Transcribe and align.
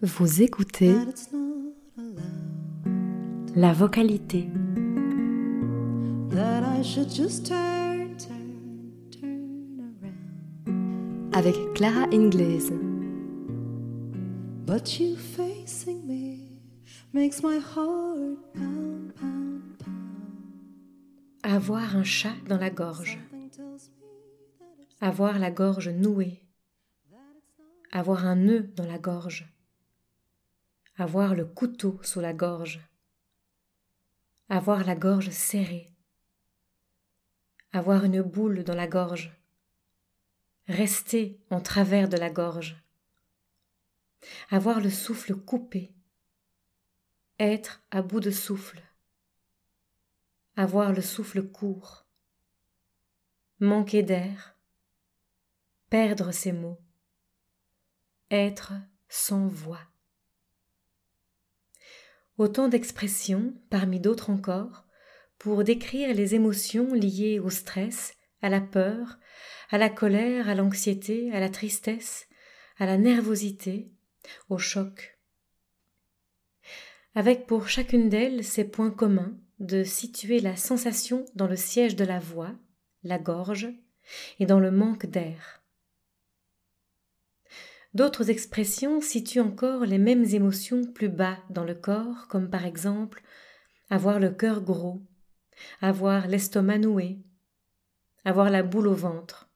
Vous 0.00 0.42
écoutez 0.42 0.92
that 0.92 1.08
it's 1.08 1.32
not 1.32 1.74
allowed. 1.98 3.56
la 3.56 3.72
vocalité. 3.72 4.48
That 6.30 6.62
I 6.62 6.82
should 6.84 7.10
just 7.10 7.46
turn, 7.46 8.16
turn, 8.16 9.10
turn 9.10 9.96
around. 10.00 11.34
avec 11.34 11.56
Clara 11.74 12.06
Ingles. 12.12 12.70
But 14.64 15.00
you 15.00 15.16
facing 15.16 16.06
me 16.06 16.60
makes 17.12 17.42
my 17.42 17.58
heart 17.58 18.38
pound, 18.54 19.12
pound, 19.16 19.78
pound. 19.80 21.42
Avoir 21.42 21.96
un 21.96 22.04
chat 22.04 22.36
dans 22.48 22.58
la 22.58 22.70
gorge. 22.70 23.18
Something 23.18 23.50
tells 23.50 23.90
me 24.00 24.06
that 24.60 24.80
it's 24.80 25.00
Avoir 25.00 25.40
la 25.40 25.50
gorge 25.50 25.88
nouée. 25.88 26.45
Avoir 27.96 28.26
un 28.26 28.36
nœud 28.36 28.64
dans 28.76 28.84
la 28.84 28.98
gorge. 28.98 29.50
Avoir 30.98 31.34
le 31.34 31.46
couteau 31.46 31.98
sous 32.02 32.20
la 32.20 32.34
gorge. 32.34 32.86
Avoir 34.50 34.84
la 34.84 34.94
gorge 34.94 35.30
serrée. 35.30 35.90
Avoir 37.72 38.04
une 38.04 38.20
boule 38.20 38.64
dans 38.64 38.74
la 38.74 38.86
gorge. 38.86 39.34
Rester 40.68 41.40
en 41.48 41.62
travers 41.62 42.10
de 42.10 42.18
la 42.18 42.28
gorge. 42.28 42.76
Avoir 44.50 44.80
le 44.80 44.90
souffle 44.90 45.34
coupé. 45.34 45.90
Être 47.38 47.82
à 47.90 48.02
bout 48.02 48.20
de 48.20 48.30
souffle. 48.30 48.82
Avoir 50.54 50.92
le 50.92 51.00
souffle 51.00 51.42
court. 51.42 52.04
Manquer 53.58 54.02
d'air. 54.02 54.54
Perdre 55.88 56.30
ses 56.30 56.52
mots. 56.52 56.78
Être 58.30 58.72
sans 59.08 59.46
voix. 59.46 59.80
Autant 62.38 62.68
d'expressions, 62.68 63.54
parmi 63.70 64.00
d'autres 64.00 64.30
encore, 64.30 64.84
pour 65.38 65.62
décrire 65.62 66.12
les 66.12 66.34
émotions 66.34 66.92
liées 66.92 67.38
au 67.38 67.50
stress, 67.50 68.16
à 68.42 68.48
la 68.48 68.60
peur, 68.60 69.18
à 69.70 69.78
la 69.78 69.88
colère, 69.88 70.48
à 70.48 70.54
l'anxiété, 70.54 71.30
à 71.32 71.40
la 71.40 71.48
tristesse, 71.48 72.26
à 72.78 72.86
la 72.86 72.98
nervosité, 72.98 73.92
au 74.48 74.58
choc. 74.58 75.18
Avec 77.14 77.46
pour 77.46 77.68
chacune 77.68 78.08
d'elles 78.08 78.44
ces 78.44 78.64
points 78.64 78.90
communs 78.90 79.38
de 79.60 79.84
situer 79.84 80.40
la 80.40 80.56
sensation 80.56 81.24
dans 81.34 81.46
le 81.46 81.56
siège 81.56 81.94
de 81.94 82.04
la 82.04 82.18
voix, 82.18 82.52
la 83.04 83.18
gorge, 83.18 83.68
et 84.40 84.46
dans 84.46 84.60
le 84.60 84.70
manque 84.70 85.06
d'air. 85.06 85.62
D'autres 87.96 88.28
expressions 88.28 89.00
situent 89.00 89.40
encore 89.40 89.86
les 89.86 89.96
mêmes 89.96 90.26
émotions 90.26 90.84
plus 90.84 91.08
bas 91.08 91.38
dans 91.48 91.64
le 91.64 91.74
corps, 91.74 92.28
comme 92.28 92.50
par 92.50 92.66
exemple 92.66 93.22
avoir 93.88 94.20
le 94.20 94.28
cœur 94.28 94.60
gros, 94.60 95.00
avoir 95.80 96.26
l'estomac 96.26 96.76
noué, 96.76 97.22
avoir 98.26 98.50
la 98.50 98.62
boule 98.62 98.88
au 98.88 98.94
ventre, 98.94 99.48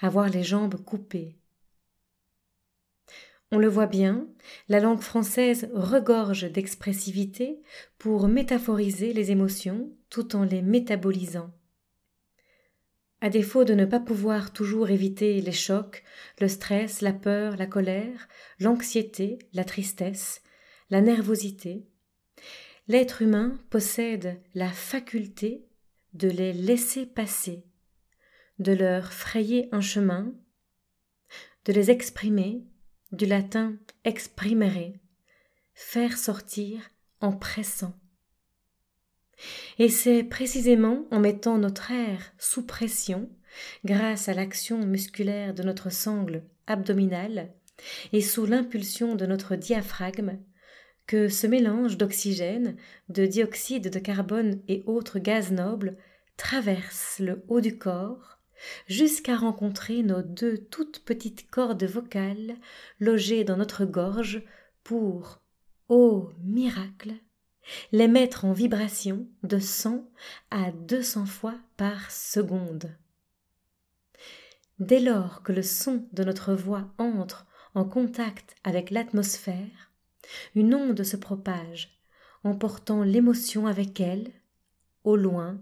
avoir 0.00 0.28
les 0.28 0.44
jambes 0.44 0.76
coupées. 0.76 1.36
On 3.50 3.58
le 3.58 3.66
voit 3.66 3.88
bien, 3.88 4.28
la 4.68 4.78
langue 4.78 5.02
française 5.02 5.68
regorge 5.74 6.52
d'expressivité 6.52 7.60
pour 7.98 8.28
métaphoriser 8.28 9.12
les 9.12 9.32
émotions 9.32 9.90
tout 10.08 10.36
en 10.36 10.44
les 10.44 10.62
métabolisant. 10.62 11.50
À 13.24 13.30
défaut 13.30 13.64
de 13.64 13.72
ne 13.72 13.86
pas 13.86 14.00
pouvoir 14.00 14.52
toujours 14.52 14.90
éviter 14.90 15.40
les 15.40 15.50
chocs, 15.50 16.04
le 16.42 16.46
stress, 16.46 17.00
la 17.00 17.14
peur, 17.14 17.56
la 17.56 17.64
colère, 17.64 18.28
l'anxiété, 18.60 19.38
la 19.54 19.64
tristesse, 19.64 20.42
la 20.90 21.00
nervosité, 21.00 21.86
l'être 22.86 23.22
humain 23.22 23.58
possède 23.70 24.42
la 24.54 24.68
faculté 24.68 25.66
de 26.12 26.28
les 26.28 26.52
laisser 26.52 27.06
passer, 27.06 27.64
de 28.58 28.72
leur 28.72 29.10
frayer 29.10 29.70
un 29.72 29.80
chemin, 29.80 30.34
de 31.64 31.72
les 31.72 31.90
exprimer, 31.90 32.66
du 33.10 33.24
latin 33.24 33.78
exprimere, 34.04 34.92
faire 35.72 36.18
sortir 36.18 36.90
en 37.22 37.32
pressant. 37.32 37.98
Et 39.78 39.88
c'est 39.88 40.24
précisément 40.24 41.06
en 41.10 41.20
mettant 41.20 41.58
notre 41.58 41.90
air 41.90 42.32
sous 42.38 42.64
pression, 42.64 43.28
grâce 43.84 44.28
à 44.28 44.34
l'action 44.34 44.78
musculaire 44.84 45.54
de 45.54 45.62
notre 45.62 45.90
sangle 45.90 46.42
abdominale 46.66 47.52
et 48.12 48.20
sous 48.20 48.46
l'impulsion 48.46 49.14
de 49.14 49.26
notre 49.26 49.56
diaphragme, 49.56 50.38
que 51.06 51.28
ce 51.28 51.46
mélange 51.46 51.98
d'oxygène, 51.98 52.76
de 53.08 53.26
dioxyde 53.26 53.90
de 53.90 53.98
carbone 53.98 54.60
et 54.68 54.82
autres 54.86 55.18
gaz 55.18 55.52
nobles 55.52 55.96
traverse 56.36 57.18
le 57.18 57.44
haut 57.48 57.60
du 57.60 57.76
corps 57.78 58.38
jusqu'à 58.86 59.36
rencontrer 59.36 60.02
nos 60.02 60.22
deux 60.22 60.56
toutes 60.56 61.00
petites 61.00 61.50
cordes 61.50 61.84
vocales 61.84 62.56
logées 62.98 63.44
dans 63.44 63.56
notre 63.56 63.84
gorge 63.84 64.42
pour, 64.82 65.42
ô 65.88 66.30
miracle, 66.42 67.12
les 67.92 68.08
mettre 68.08 68.44
en 68.44 68.52
vibration 68.52 69.26
de 69.42 69.58
100 69.58 70.04
à 70.50 70.70
200 70.72 71.26
fois 71.26 71.54
par 71.76 72.10
seconde. 72.10 72.96
Dès 74.78 75.00
lors 75.00 75.42
que 75.42 75.52
le 75.52 75.62
son 75.62 76.06
de 76.12 76.24
notre 76.24 76.54
voix 76.54 76.92
entre 76.98 77.46
en 77.74 77.84
contact 77.84 78.54
avec 78.64 78.90
l'atmosphère, 78.90 79.92
une 80.54 80.74
onde 80.74 81.02
se 81.02 81.16
propage, 81.16 82.00
emportant 82.42 83.02
l'émotion 83.02 83.66
avec 83.66 84.00
elle, 84.00 84.32
au 85.04 85.16
loin, 85.16 85.60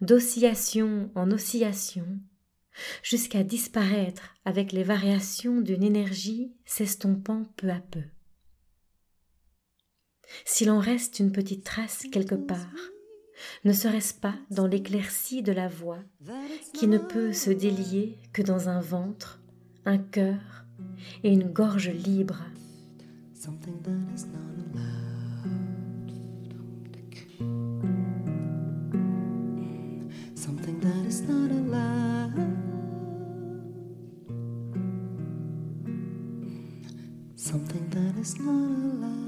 d'oscillation 0.00 1.10
en 1.14 1.30
oscillation, 1.30 2.06
jusqu'à 3.02 3.42
disparaître 3.42 4.34
avec 4.44 4.72
les 4.72 4.84
variations 4.84 5.60
d'une 5.60 5.82
énergie 5.82 6.52
s'estompant 6.64 7.44
peu 7.56 7.70
à 7.70 7.80
peu. 7.80 8.02
S'il 10.44 10.70
en 10.70 10.78
reste 10.78 11.20
une 11.20 11.32
petite 11.32 11.64
trace 11.64 12.04
quelque 12.10 12.34
part, 12.34 12.74
ne 13.64 13.72
serait-ce 13.72 14.14
pas 14.14 14.34
dans 14.50 14.66
l'éclaircie 14.66 15.42
de 15.42 15.52
la 15.52 15.68
voix 15.68 16.00
qui 16.74 16.88
ne 16.88 16.98
peut 16.98 17.32
se 17.32 17.50
délier 17.50 18.18
que 18.32 18.42
dans 18.42 18.68
un 18.68 18.80
ventre, 18.80 19.40
un 19.84 19.98
cœur 19.98 20.66
et 21.22 21.32
une 21.32 21.50
gorge 21.50 21.90
libre? 21.90 22.42
Something 23.34 23.80
that 23.82 23.92
is 38.20 38.40
not. 38.40 39.27